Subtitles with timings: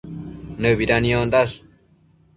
[0.61, 1.55] Nëbida niondash